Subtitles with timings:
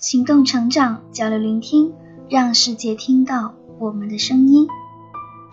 [0.00, 1.92] 行动成长，交流聆听，
[2.30, 4.66] 让世界听到我们的声音。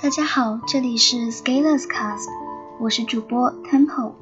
[0.01, 2.29] 大家好，这里是 Scalers Cast，
[2.79, 4.13] 我是主播 Temple。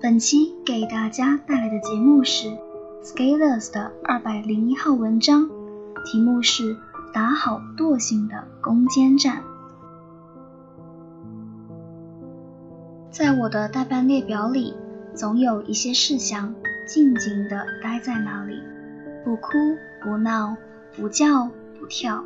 [0.00, 2.56] 本期给大家带来的节目是
[3.04, 5.50] Scalers 的二百零一号文章，
[6.06, 6.78] 题目是
[7.12, 9.42] 打好惰性的攻坚战。
[13.10, 14.72] 在我的代办列表里，
[15.14, 16.54] 总有一些事项
[16.88, 18.54] 静静地待在那里。
[19.24, 19.50] 不哭
[20.02, 20.56] 不闹
[20.96, 22.24] 不叫不跳。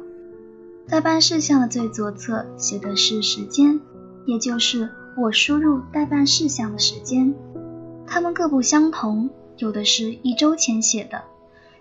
[0.89, 3.81] 代办事项的最左侧写的是时间，
[4.27, 7.35] 也就是我输入代办事项的时间。
[8.07, 11.23] 它们各不相同，有的是一周前写的，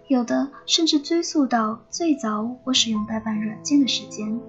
[0.08, 4.40] 有的甚至追溯到最早我使用代办软件的时间。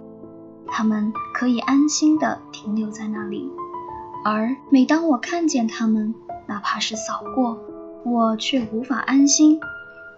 [0.66, 3.50] 它们可以安心的停留在那里，
[4.24, 6.14] 而每当我看见它们，
[6.46, 7.58] 哪怕是扫过，
[8.04, 9.60] 我却无法安心。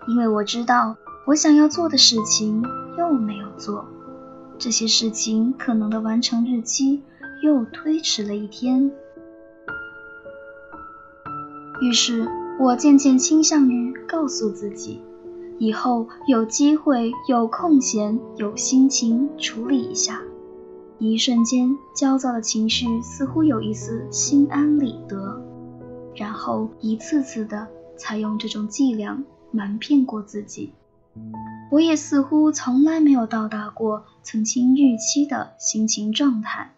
[0.09, 0.97] 因为我知道
[1.27, 2.63] 我想要做的事情
[2.97, 3.85] 又没有做，
[4.57, 7.03] 这些事情可能的完成日期
[7.43, 8.93] 又推迟了一天。
[11.83, 15.01] 于是我渐渐倾向于告诉自己，
[15.59, 20.23] 以后有机会、有空闲、有心情处理一下。
[20.99, 25.43] 一瞬间，焦躁的情绪似乎有一丝心安理得，
[26.15, 27.67] 然后一次次的
[27.99, 29.23] 采用这种伎俩。
[29.51, 30.73] 瞒骗过自己，
[31.71, 36.73] 我也似乎从来没有到达过曾经预期的心情状态。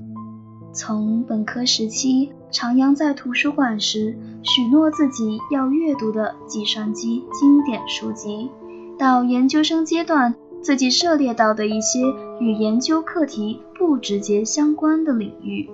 [0.73, 8.51] 从本科时期徜徉在图书馆时许诺自己要阅读的计算机经典书籍，
[8.99, 12.01] 到研究生阶段自己涉猎到的一些
[12.39, 15.69] 与研究课题不直接相关的领域，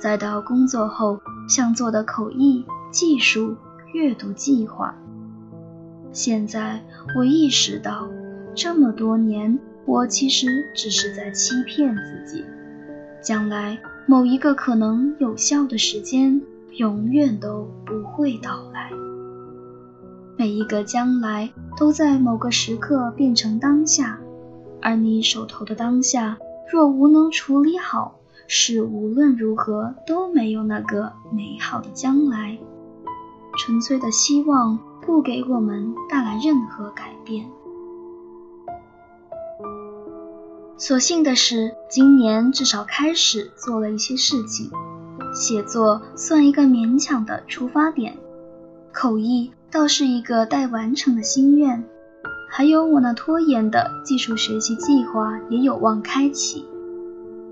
[0.00, 3.54] 再到工作后想做的口译、技术、
[3.92, 4.94] 阅读计划。
[6.12, 6.78] 现在
[7.16, 8.06] 我意识到，
[8.54, 12.44] 这么多年我其实只是在欺骗自己。
[13.22, 18.90] 将来某一个可能有效的时间，永远都不会到来。
[20.36, 24.20] 每一个将来都在某个时刻变成当下，
[24.82, 26.36] 而你手头的当下
[26.70, 32.58] 若无能处理好，是无论如何都没有那个美好的将来。
[33.56, 34.78] 纯粹的希望。
[35.04, 37.46] 不给我们带来任何改变。
[40.78, 44.70] 所幸的是，今年至少开始做了一些事情。
[45.34, 48.16] 写作算一个勉强的出发点，
[48.92, 51.84] 口译倒是一个待完成的心愿，
[52.50, 56.66] 还有我那拖延的技术学习计划也有望开启。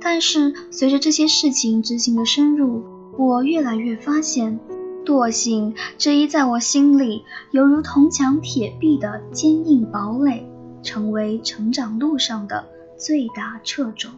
[0.00, 2.84] 但是随着这些事情执行的深入，
[3.16, 4.58] 我越来越发现。
[5.04, 10.46] 惰性这一在我心里犹如铜墙铁壁的坚硬堡垒，
[10.82, 12.66] 成为成长路上的
[12.96, 14.10] 最大掣肘。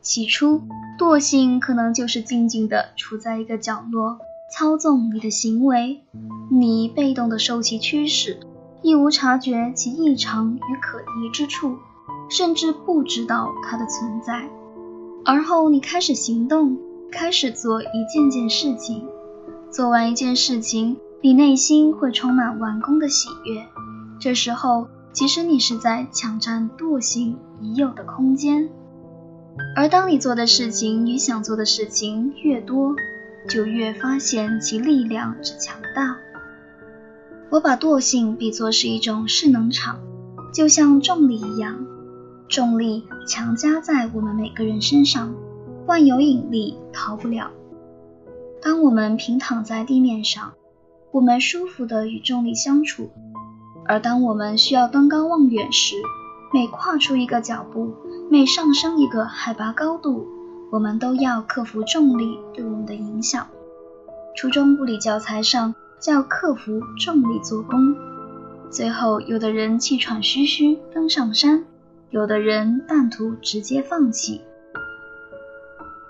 [0.00, 0.62] 起初，
[0.98, 4.18] 惰性可能就是静静地处在一个角落，
[4.52, 6.00] 操纵你的行为，
[6.50, 8.38] 你被动地受其驱使，
[8.82, 11.76] 亦无察觉其异常与可疑之处，
[12.28, 14.48] 甚至不知道它的存在。
[15.24, 16.76] 而后，你开始行动，
[17.10, 19.06] 开始做一件件事情。
[19.72, 23.66] 做完一件事情，你内心会充满完工的喜悦。
[24.20, 28.68] 这时候，其实你是在抢占惰性已有的空间。
[29.74, 32.94] 而当你做的事情与想做的事情越多，
[33.48, 36.18] 就越发现其力量之强大。
[37.48, 40.00] 我把惰性比作是一种势能场，
[40.52, 41.86] 就像重力一样，
[42.46, 45.34] 重力强加在我们每个人身上，
[45.86, 47.50] 万有引力逃不了。
[48.64, 50.52] 当我们平躺在地面上，
[51.10, 53.10] 我们舒服地与重力相处；
[53.86, 55.96] 而当我们需要登高望远时，
[56.52, 57.92] 每跨出一个脚步，
[58.30, 60.28] 每上升一个海拔高度，
[60.70, 63.48] 我们都要克服重力对我们的影响。
[64.36, 67.96] 初中物理教材上叫克服重力做功。
[68.70, 71.64] 最后，有的人气喘吁吁登上山，
[72.10, 74.40] 有的人半途直接放弃。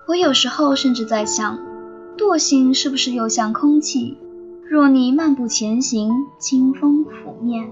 [0.06, 1.71] 我有时候甚至在想。
[2.16, 4.16] 惰性是不是又像空气？
[4.68, 7.68] 若你漫步前行，清风拂面；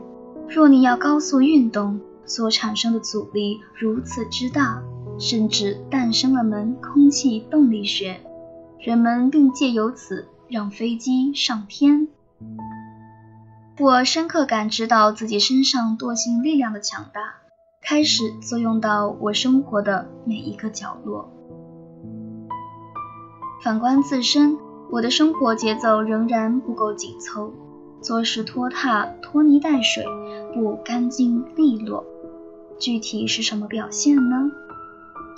[0.48, 4.82] 若你要高速运动，所产生的阻力如此之大，
[5.18, 8.20] 甚至诞生了门空气动力学，
[8.78, 12.08] 人们并借由此让飞机上天。
[13.78, 17.36] 我深刻感知到自己身上惰性力量的强大，
[17.80, 21.30] 开始作用到我生活的每一个角落。
[23.62, 24.56] 反观自身，
[24.90, 27.52] 我的生活节奏仍然不够紧凑。
[28.00, 30.02] 做事拖沓、拖泥带水，
[30.54, 32.02] 不干净利落。
[32.78, 34.50] 具体是什么表现呢？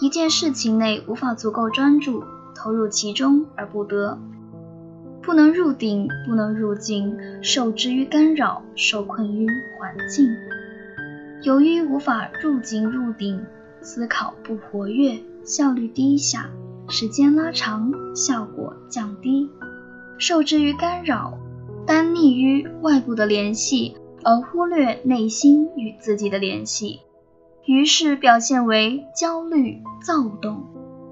[0.00, 2.22] 一件事情内无法足够专注，
[2.54, 4.16] 投入其中而不得，
[5.20, 10.28] 不能入定，不能入境，受制于干扰，受困于环境。
[11.42, 13.44] 由于无法入境入定，
[13.80, 16.48] 思考不活跃，效率低下，
[16.88, 19.48] 时间拉长，效果降低。
[20.18, 21.38] 受制于干扰，
[21.86, 27.00] 单溺于外部的联系，而忽略内心与自己的联系，
[27.64, 30.64] 于是表现为焦虑、躁动。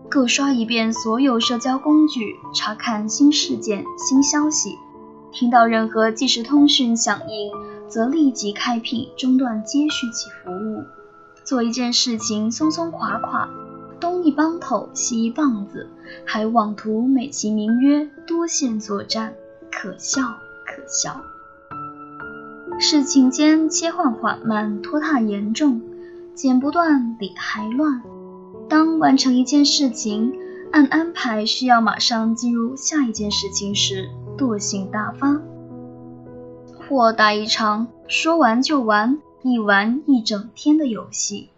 [0.08, 4.76] 各刷一遍所有社交工具，查看新事件、新消息，
[5.32, 7.52] 听到任何即时通讯响应，
[7.88, 10.84] 则立即开辟中断接续其服务。
[11.44, 13.49] 做一件事情松松垮垮，
[14.22, 15.88] 一帮头西一棒子，
[16.25, 19.34] 还妄图美其名曰多线作战，
[19.70, 20.22] 可笑
[20.67, 21.20] 可笑。
[22.78, 25.81] 事情间切换缓慢，拖沓严重，
[26.34, 28.02] 剪不断，理还乱。
[28.69, 30.32] 当完成一件事情，
[30.73, 34.08] 按安排需要马上进入下一件事情时，
[34.38, 35.40] 惰性大发，
[36.88, 39.19] 或打一场说完就完。
[39.43, 41.49] 一玩一整天的游戏，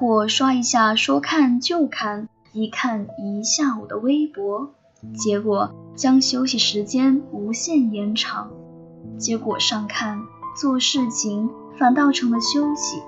[0.00, 4.70] 或刷一下说看就看，一看一下午的微博，
[5.14, 8.50] 结果将休息时间无限延长。
[9.18, 10.18] 结果上看，
[10.58, 13.02] 做事情反倒成了休息，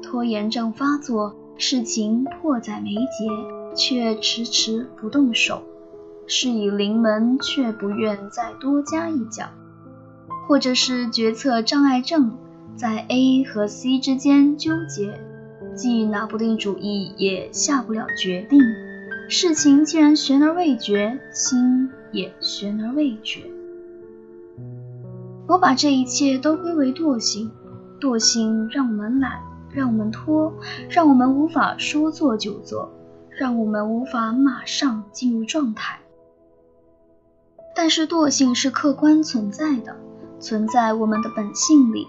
[0.00, 5.60] 拖延症发作，事情迫在眉睫，却迟迟不动手，
[6.28, 9.46] 事已临门，却不愿再多加一脚，
[10.46, 12.38] 或者是决策障碍症。
[12.76, 15.20] 在 A 和 C 之间纠结，
[15.74, 18.60] 既拿不定主意，也下不了决定。
[19.28, 23.40] 事情既然悬而未决，心也悬而未决。
[25.48, 27.50] 我把这一切都归为惰性，
[28.00, 29.40] 惰性让我们懒，
[29.70, 30.52] 让我们拖，
[30.90, 32.90] 让我们无法说做就做，
[33.30, 35.98] 让我们无法马上进入状态。
[37.74, 39.96] 但是惰性是客观存在的，
[40.38, 42.06] 存在我们的本性里。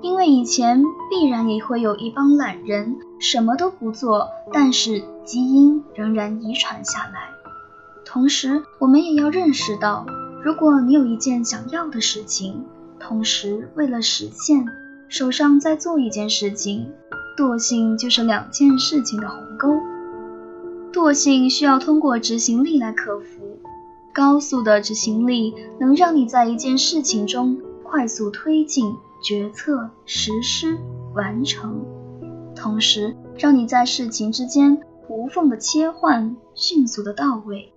[0.00, 7.30] 因为以前必然也会有一帮懒人，什么都不做，但是基因仍然遗传下来。
[8.04, 10.06] 同时，我们也要认识到，
[10.42, 12.64] 如果你有一件想要的事情，
[13.00, 14.64] 同时为了实现，
[15.08, 16.92] 手上在做一件事情，
[17.36, 19.74] 惰性就是两件事情的鸿沟。
[20.92, 23.58] 惰性需要通过执行力来克服，
[24.14, 28.94] 高速的执行力能让你在一件事情中快速推进。
[29.22, 30.78] 决策、实施、
[31.14, 31.84] 完成，
[32.54, 37.72] 同时让你在事情之间无缝的切换，迅速的到位。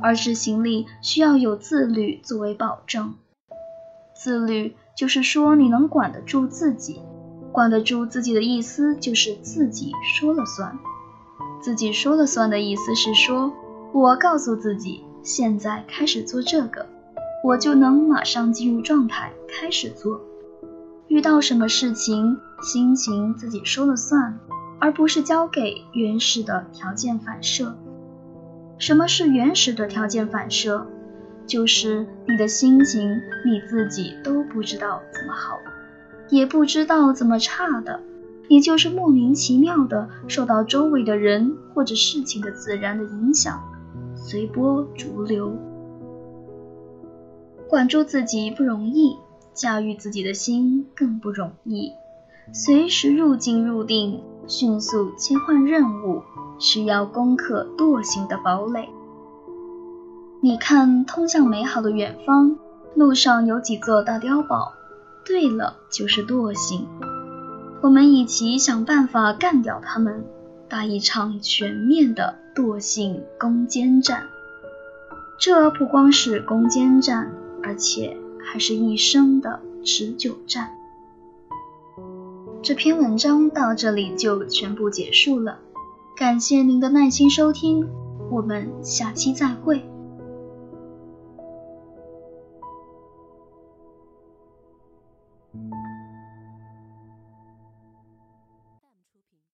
[0.00, 3.14] 而执行力需要有自律作为保证。
[4.14, 7.00] 自律就是说你能管得住自己，
[7.50, 10.78] 管得住自己的意思就是自己说了算。
[11.60, 13.52] 自己说了算的意思是说，
[13.92, 16.86] 我告诉自己，现在开始做这个，
[17.44, 20.20] 我就能马上进入状态，开始做。
[21.12, 24.38] 遇到什么事情，心情自己说了算，
[24.78, 27.76] 而不是交给原始的条件反射。
[28.78, 30.86] 什么是原始的条件反射？
[31.46, 33.10] 就是你的心情
[33.44, 35.58] 你自己都不知道怎么好，
[36.30, 38.00] 也不知道怎么差的，
[38.48, 43.62] 你就是莫名其妙的受到周围的人或者事情的自然的影响，
[44.14, 45.54] 随波逐流。
[47.68, 49.14] 管住自己不容易。
[49.54, 51.92] 驾驭自己的心更不容易，
[52.52, 56.22] 随时入境入定，迅速切换任务，
[56.58, 58.88] 需要攻克惰性的堡垒。
[60.40, 62.56] 你看，通向美好的远方，
[62.94, 64.72] 路上有几座大碉堡，
[65.24, 66.86] 对了，就是惰性。
[67.80, 70.24] 我们一起想办法干掉他们，
[70.68, 74.24] 打一场全面的惰性攻坚战。
[75.38, 77.32] 这不光是攻坚战，
[77.62, 78.16] 而且。
[78.44, 80.74] 还是一生的持久战。
[82.62, 85.58] 这篇文章到这里就全部结束了，
[86.16, 87.88] 感谢您的耐心收听，
[88.30, 89.91] 我们下期再会。